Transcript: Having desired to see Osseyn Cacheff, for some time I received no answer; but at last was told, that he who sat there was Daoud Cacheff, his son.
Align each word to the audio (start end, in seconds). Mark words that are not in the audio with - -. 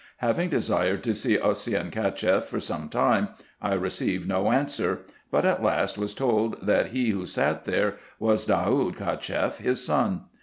Having 0.17 0.49
desired 0.49 1.03
to 1.03 1.13
see 1.13 1.37
Osseyn 1.37 1.91
Cacheff, 1.91 2.45
for 2.45 2.59
some 2.59 2.89
time 2.89 3.27
I 3.61 3.75
received 3.75 4.27
no 4.27 4.51
answer; 4.51 5.01
but 5.29 5.45
at 5.45 5.61
last 5.61 5.95
was 5.95 6.15
told, 6.15 6.65
that 6.65 6.87
he 6.87 7.11
who 7.11 7.27
sat 7.27 7.65
there 7.65 7.97
was 8.17 8.47
Daoud 8.47 8.97
Cacheff, 8.97 9.59
his 9.59 9.85
son. 9.85 10.21